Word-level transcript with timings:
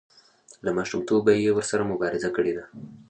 له 0.65 0.71
ماشومتوبه 0.77 1.31
یې 1.43 1.51
ورسره 1.55 1.83
مبارزه 1.91 2.29
کړې 2.35 2.53
ده. 2.57 2.65